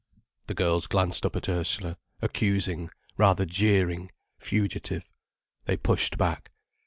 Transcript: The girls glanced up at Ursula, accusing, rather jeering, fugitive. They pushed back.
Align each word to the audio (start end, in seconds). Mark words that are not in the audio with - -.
The 0.47 0.55
girls 0.55 0.87
glanced 0.87 1.27
up 1.27 1.35
at 1.35 1.47
Ursula, 1.47 1.95
accusing, 2.23 2.89
rather 3.17 3.45
jeering, 3.45 4.09
fugitive. 4.39 5.07
They 5.65 5.77
pushed 5.77 6.17
back. 6.17 6.49